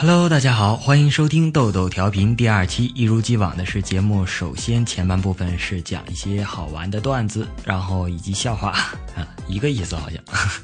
[0.00, 2.90] Hello，大家好，欢迎收听豆豆调频第二期。
[2.94, 8.70] 一如既往的是节目，首先前半部分是讲一些好玩的段子，然后以及笑话，
[9.14, 10.18] 啊，一个意思好像。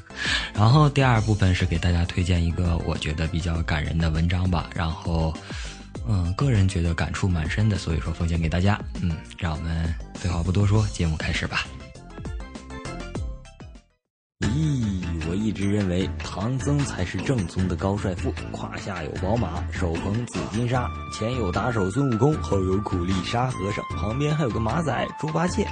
[0.55, 4.71] 然后第二部分是给大家推荐一个我觉得比较感人的文章吧。
[4.73, 5.31] 然后，
[6.07, 8.81] 嗯，个人觉得感触蛮深的，所以说奉献给大家。
[9.01, 11.63] 嗯，让我们废话不多说，节目开始吧。
[15.57, 25.67] 直认为唐僧才是正宗的高帅富，胯下有宝马，手捧紫金沙，前有打手孙悟空，后有苦力沙和尚，旁边还有个马仔猪八戒。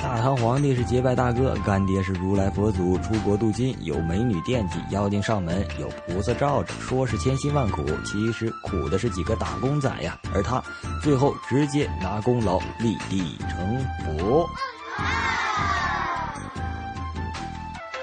[0.00, 10.16] 大唐皇帝是结拜大哥，干爹是如来佛祖，出国镀金，有美女惦记，妖精上门，有菩萨罩着，说是千辛万苦，其实苦的是几个打工仔呀。
[10.32, 10.62] 而他
[11.02, 13.84] 最后直接拿功劳立地成
[14.16, 14.48] 佛。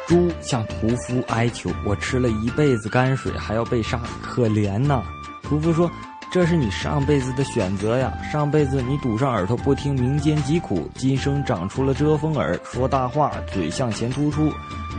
[0.07, 5.01] 猪向屠夫哀求：“我吃了一辈子泔水，还要被杀，可怜呐！”
[5.41, 5.89] 屠夫说
[6.31, 8.13] ：“这是你上辈子的选择呀！
[8.31, 14.51] 上辈子你堵上耳朵不听民间疾苦，今生长出了遮风耳，说大话，嘴向前突出，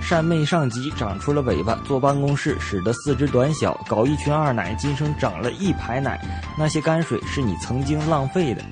[0.03, 6.21] 谄媚上级，长出了尾巴，坐办公室使得四肢短小，搞一群二奶，今生长了一排奶。
[6.59, 8.63] 那些泔水是你曾经浪费的。”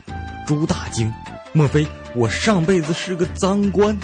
[0.46, 1.12] 猪大惊
[1.54, 3.96] ：“莫非我上辈子是个脏官？”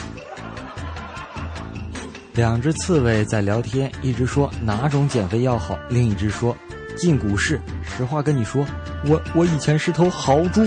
[2.34, 6.56] 两只刺猬在聊天，一只说哪种减肥药好，另一只说
[6.96, 7.60] 进股市。
[7.82, 8.64] 实话跟你说，
[9.04, 10.62] 我我以前是头豪猪。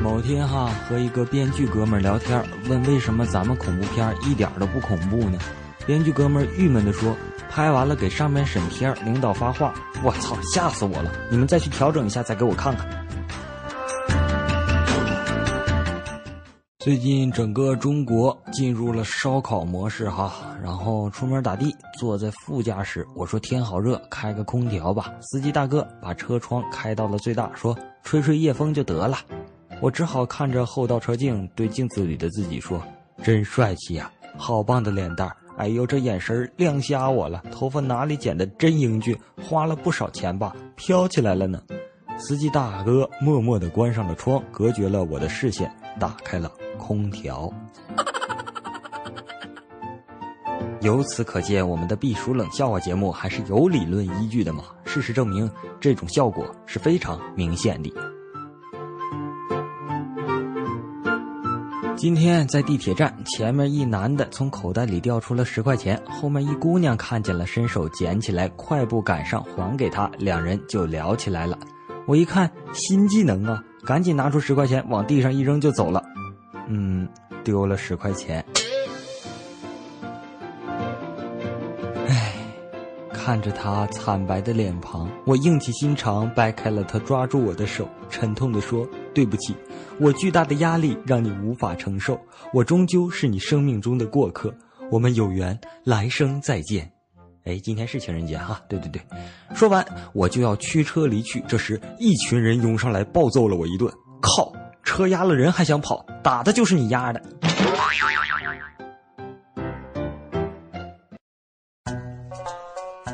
[0.00, 5.38] 某天哈和一个编剧哥们聊天，问为什么咱们恐怖片一点都不恐怖呢？
[5.84, 7.16] 编剧哥们郁闷地说，
[7.50, 11.10] 拍完了给上面审片，领导发话，我操，吓死我了！
[11.30, 12.86] 你们再去调整一下，再给我看看。
[16.84, 25.12] 最近整个中国进入了烧烤模式哈，然后出门打的，坐在副驾驶，我说天好热，开个空调吧。
[25.20, 29.18] 司机大哥把车窗开到了最大，说吹吹夜风就得了。
[29.82, 32.80] 我只好看着后倒车镜，对镜子里的自己说，
[33.24, 41.60] 真帅气呀，好棒的脸蛋儿哎呦，这眼神亮瞎我了，头发哪里剪的真英俊，花了不少钱吧，飘起来了呢。
[42.18, 46.48] 司机大哥默默地关上了窗，隔绝了我的视线，打开了。
[46.88, 47.52] 空调。
[50.80, 54.64] 由此可见，我们的避暑冷笑话节目还是有理论依据的嘛？
[54.86, 57.92] 事实证明，这种效果是非常明显的。
[61.94, 71.58] 今天在地铁站前面，一男的从口袋里掉出了十块钱，后面一姑娘看见了，伸手捡起来，快步赶上还给他，两人就聊起来了。
[72.06, 76.02] 我一看新技能啊，赶紧拿出十块钱往地上一扔就走了。
[76.68, 77.08] 嗯，
[77.42, 78.44] 丢了十块钱。
[82.06, 82.34] 唉，
[83.12, 89.54] 看着他惨白的脸庞，我硬起心肠掰开了他抓住我的手，沉痛地说：“对不起，
[89.98, 92.20] 我巨大的压力让你无法承受。
[92.52, 94.54] 我终究是你生命中的过客，
[94.90, 96.90] 我们有缘，来生再见。”
[97.44, 99.00] 哎，今天是情人节哈，对对对。
[99.54, 103.90] 说完，我就要驱车离去，这时一群人拥上来暴揍了我一顿。
[104.20, 104.52] 靠！
[104.88, 107.22] 车压了人还想跑，打的就是你压的。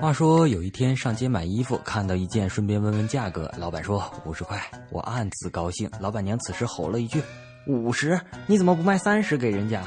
[0.00, 3.52] 话说有一天上街买衣服，看到一件，顺便问问价格。
[3.58, 5.90] 老板说五十块，我暗自高兴。
[5.98, 7.20] 老板娘此时吼了一句
[7.66, 8.20] ：“五十？
[8.46, 9.82] 你怎么不卖三十给人家？”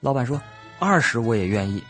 [0.00, 0.40] 老板说
[0.78, 1.82] ：“二十我也愿意。”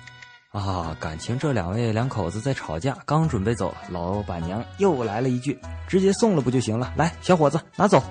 [0.52, 6.94] 啊，感情这两位两口子在吵架，刚准备走，老板娘又来了一句：“直接送了不就行了？
[6.96, 8.02] 来，小伙子拿走。”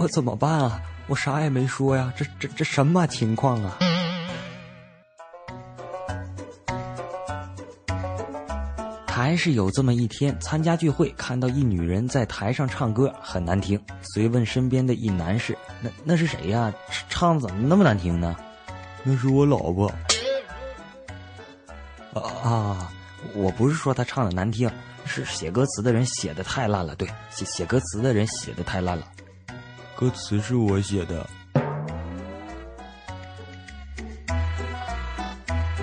[0.00, 0.08] 我。
[0.08, 0.80] 怎么办啊？
[1.06, 3.78] 我啥也没说呀，这这这什么情况啊？
[9.06, 13.78] 还是有这么一天，参加聚会，看到一女人在台上唱歌，很难听。
[14.02, 16.72] 随问身边的一男士：“那那是谁呀？
[17.08, 18.34] 唱的怎么那么难听呢
[19.04, 19.92] ？”“那是我老婆。”
[22.14, 22.92] 啊啊！
[23.34, 24.70] 我不是说她唱的难听，
[25.04, 26.96] 是写歌词的人写的太烂了。
[26.96, 29.04] 对，写写歌词的人写的太烂了。
[30.00, 31.28] 歌词是我写的。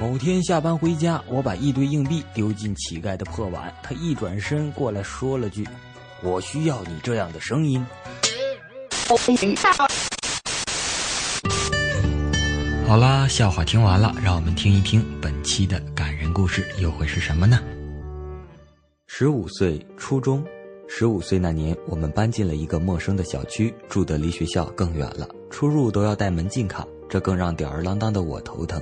[0.01, 5.67] 某天下班回家，我把一堆硬币丢进乞丐的破碗，他一转身过来说了句
[6.23, 7.85] ：“我需要你这样的声音。”
[12.87, 17.59] 好啦，笑话听完了，让我们听一听本期的感人故事又会是什么呢？
[19.05, 20.43] 十五岁，初中。
[20.89, 28.81] 十五岁那年，我们搬进了一个陌生的小区，住得离学校更远了，出入都要带门禁卡，这更让吊儿郎当的我头疼。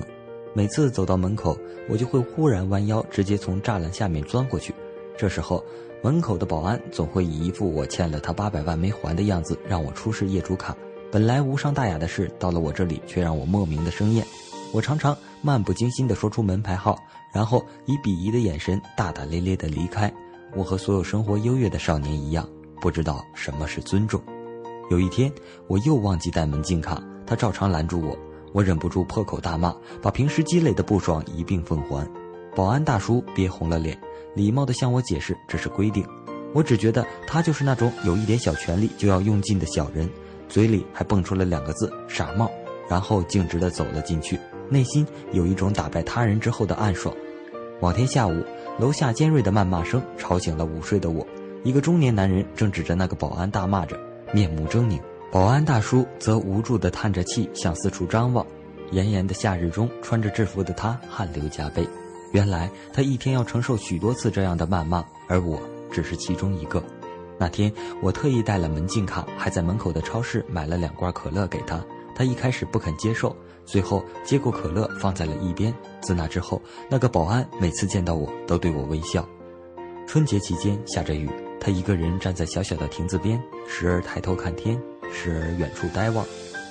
[0.54, 1.58] 每次走到门口，
[1.88, 4.72] 我就会忽然弯腰，直接从栅栏下面钻过去。
[5.18, 5.62] 这时候，
[6.00, 10.74] 门口的保安总会以一副我欠了他八百万没还的样子，让我出示业主卡。
[11.10, 14.24] 本来无伤大雅的事，到了我这里却让我莫名的生厌。
[14.72, 16.98] 我常常漫不经心地说出门牌号，
[17.32, 20.12] 然后以鄙夷的眼神大大咧咧地离开。
[20.54, 22.48] 我和所有生活优越的少年一样，
[22.80, 24.22] 不知道什么是尊重。
[24.90, 25.32] 有一天，
[25.66, 28.16] 我又忘记带门禁卡，他照常拦住我，
[28.52, 32.08] 我忍不住破口大骂，把平时积累的不爽一并奉还。
[32.54, 33.98] 保安大叔憋红了脸。
[34.34, 36.06] 礼貌地向我解释这是规定，
[36.52, 40.06] 我只觉得他就是那种有一点小权利就要用尽的小人，
[40.46, 42.50] 嘴里还蹦出了两个字“傻帽”，
[42.86, 44.38] 然后径直地走了进去，
[44.68, 47.14] 内心有一种打败他人之后的暗爽。
[47.80, 48.44] 某天下午，
[48.78, 51.26] 楼下尖锐的谩骂声吵醒了午睡的我，
[51.64, 53.98] 一个中年男人正指着那个保安大骂着，
[54.34, 55.00] 面目狰狞；
[55.32, 58.44] 保安大叔则无助地叹着气向四处张望。
[58.90, 61.88] 炎炎的夏日中，穿着制服的他汗流浃背。
[62.32, 65.58] 原来他一天要承受许多次这样的谩骂，而我
[65.90, 66.82] 只是其中一个。
[67.38, 71.82] 那天我特意带了门禁卡，还在门口的超市买了两罐可乐给他。
[72.14, 73.34] 他一开始不肯接受，
[73.66, 75.74] 最后接过可乐放在了一边。
[76.00, 79.28] 自那之后，那个保安每次见到我都对我微笑。
[80.06, 81.28] 春节期间下着雨，
[81.60, 84.80] 他一个人站在小小的亭子边，时而抬头看天，
[85.12, 86.24] 时而远处呆望。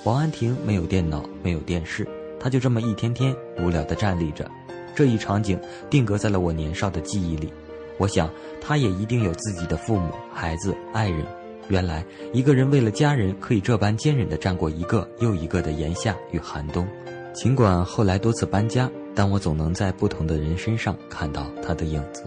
[0.06, 2.08] 保安亭没有电脑，没有电视，
[2.40, 4.50] 他就这么一天天无聊地站立着。
[4.96, 5.60] 这一场景
[5.90, 7.52] 定格在了我年少的记忆里，
[7.98, 8.30] 我想
[8.62, 11.26] 他也一定有自己的父母、孩子、爱人。
[11.68, 16.88] 原来一个人为了家人可以这般坚忍地站过一个又一个的炎夏与寒冬。
[17.34, 22.24] 尽管后来多次搬家，但我总能在不同的人身上看到他的影子。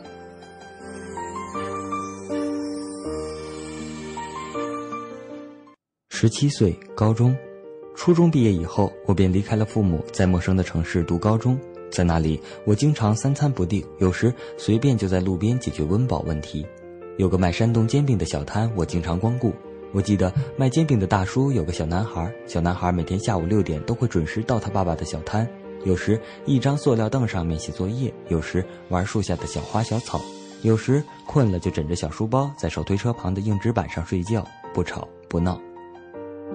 [6.11, 7.35] 十七岁，高中，
[7.95, 11.59] 初中毕业以后，我便离开了父母，在陌生的城市读高中。
[11.91, 16.67] 在那里，我经常三餐不定，有时随便就在路边解决温饱问题。
[17.19, 19.53] 有个卖山东煎饼的小摊，我经常光顾。
[19.93, 25.49] 我记得卖煎饼的大叔有个小男孩，小男孩每天下午六点都会准时到他爸爸的小摊，
[25.85, 30.21] 有时一张塑料凳上面写作业，有时玩树下的小花小草，
[30.63, 35.61] 有时困了就枕着小书包在手推车旁的硬纸板上睡觉，不吵不闹。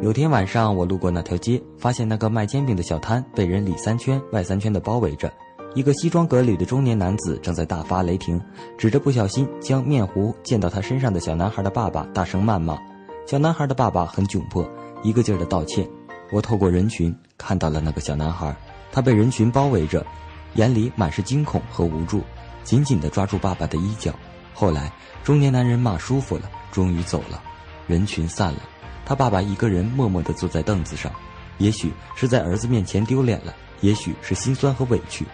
[0.02, 5.30] 有天晚上，我路过那条街，发现那个卖煎饼的小摊被人里三圈外三圈的包围着。
[5.76, 8.40] 一个西装革履的中年男子正在大发雷霆，
[8.78, 12.78] 指着不小心将面糊溅到他身上的小男孩的爸爸大声谩骂。
[13.26, 14.70] 小男孩的爸爸很窘迫，
[15.02, 15.88] 一个劲儿的道歉。
[16.32, 18.56] 我透过人群看到了那个小男孩，
[18.92, 20.06] 他被人群包围着，
[20.54, 22.22] 眼里满是惊恐和无助，
[22.64, 24.14] 紧紧地抓住爸爸的衣角。
[24.54, 24.92] 后来，
[25.24, 27.42] 中年男人骂舒服了，终于走了，
[27.88, 28.60] 人群散了。
[29.06, 31.12] 他爸爸一个人默默地坐在凳子上，
[31.58, 35.26] 也许是在儿子面前丢脸了，也许是心酸和委屈。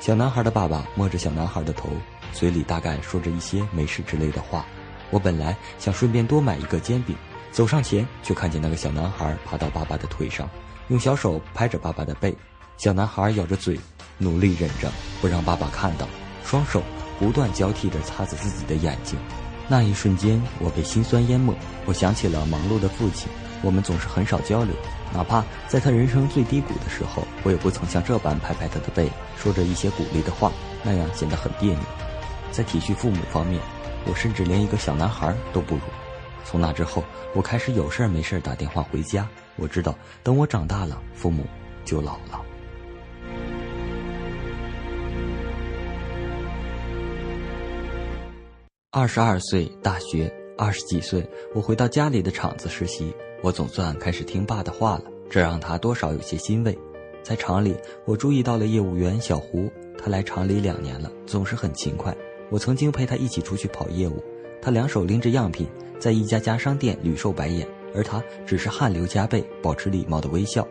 [0.00, 1.90] 小男孩的爸爸摸着小男孩的头，
[2.32, 4.64] 嘴里大概说着一些没事之类的话。
[5.10, 7.14] 我本来想顺便多买一个煎饼，
[7.52, 10.48] 走上前，却看见那个小男孩爬到爸爸的腿上，
[10.88, 12.34] 用小手拍着爸爸的背。
[12.78, 13.78] 小男孩咬着嘴，
[14.16, 16.08] 努力忍着不让爸爸看到，
[16.46, 16.82] 双手
[17.18, 19.18] 不断交替着擦着自己的眼睛。
[19.68, 21.54] 那一瞬间，我被心酸淹没。
[21.84, 23.28] 我想起了忙碌的父亲，
[23.62, 24.74] 我们总是很少交流，
[25.12, 30.50] 哪怕在他人生最低谷的时候，我也不曾像这般拍拍他的背，说着一些鼓励的话，
[30.82, 31.80] 那样显得很别扭。
[32.50, 33.60] 在体恤父母方面，
[34.06, 35.82] 我甚至连一个小男孩都不如。
[36.44, 39.28] 从那之后，我开始有事没事打电话回家。
[39.56, 41.44] 我知道，等我长大了，父母
[41.84, 42.40] 就老了。
[48.90, 56.76] 二十二岁，大学二十几岁，我回到家里的厂子实习，我总算开始听爸的话了，这让他多少有些欣慰。
[57.22, 62.14] 在厂里，我注意到了业务员小胡，他来厂里两年了，总是很勤快。
[62.50, 64.22] 我曾经陪他一起出去跑业务，
[64.60, 65.66] 他两手拎着样品，
[65.98, 70.66] 在一家家商店屡受白眼，而他只是汗流浃背，保持礼貌的微笑。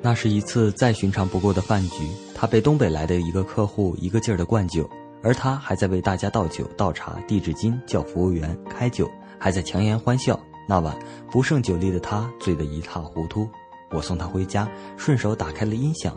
[0.00, 2.04] 那是一次再寻常不过的饭局，
[2.34, 4.88] 他被东北来的一个客户一个劲儿的灌酒。
[5.22, 10.38] 而他还在为大家倒酒、倒茶、递纸巾，叫服务员开酒，还在强颜欢笑。
[10.66, 10.96] 那晚
[11.30, 13.48] 不胜酒力的他醉得一塌糊涂。
[13.90, 16.16] 我送他回家，顺手打开了音响，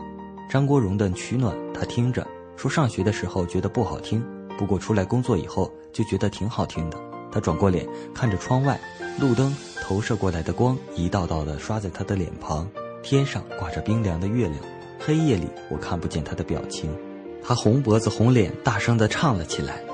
[0.50, 2.26] 张国荣的《取暖》，他听着
[2.56, 4.24] 说上学的时候觉得不好听，
[4.58, 6.98] 不过出来工作以后就觉得挺好听的。
[7.30, 8.80] 他转过脸看着窗外，
[9.20, 12.66] 路灯投射过来的光一道道的刷在他的脸庞，
[13.02, 14.58] 天上挂着冰凉的月亮，
[14.98, 16.90] 黑夜里我看不见他的表情。
[17.42, 19.84] 他红脖子红脸，大声地唱了起来。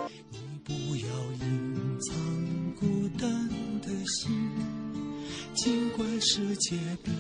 [6.26, 7.10] 世界比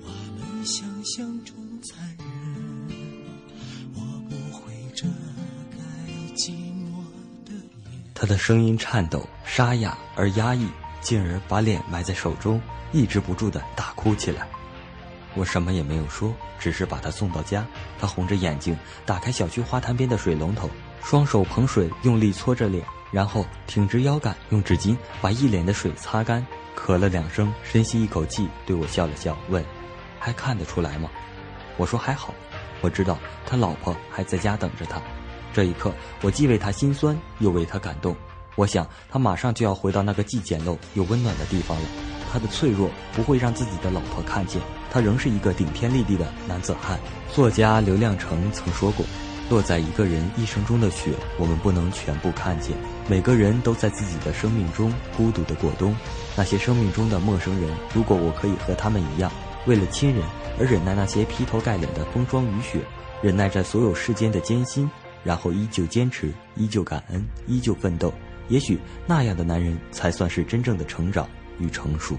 [0.00, 0.08] 我
[0.38, 2.86] 们想象中残忍。
[3.96, 5.08] 我不会遮
[5.72, 5.76] 盖
[6.36, 7.02] 寂寞
[7.44, 7.50] 的
[8.14, 10.68] 他的声音颤抖、沙哑而压抑，
[11.00, 14.46] 进而把脸埋在手中，抑制不住的大哭起来。
[15.34, 17.66] 我什么也没有说，只是把他送到家。
[17.98, 20.70] 他红着眼睛，打开小区花坛边的水龙头，
[21.02, 29.64] 双手捧水，用力搓着脸，然后挺直腰杆，用纸巾把一脸的水擦干，咳了两声，深吸一口气，对我笑了笑，问
[30.18, 31.10] ：“还看得出来吗？”
[31.76, 32.34] 我说：“还好。”
[32.82, 35.00] 我知道他老婆还在家等着他。
[35.52, 38.14] 这一刻，我既为他心酸，又为他感动。
[38.56, 41.88] 我想，他马上就要回到那个既简陋又温暖的地方了。
[42.30, 46.98] 他的脆弱不会让自己的老婆看见，他仍是一个顶天立地的男子汉。
[47.32, 49.06] 作家刘亮程曾说过
[49.50, 52.76] ：“落在一个人一生中的雪，我们不能全部看见。
[53.08, 55.94] 每个人都在自己的生命中孤独的过冬。
[56.36, 59.30] 那些生命中的陌生人，如果我可以和他们一样，
[59.66, 60.24] 为了亲人
[60.58, 62.80] 而忍耐那些劈头盖脸的风霜雨雪，
[63.22, 64.90] 忍耐着所有世间的艰辛，
[65.22, 68.12] 然后依旧坚持，依旧感恩，依旧奋斗，
[68.48, 71.28] 也许那样的男人才算是真正的成长。”
[71.60, 72.16] 与成熟。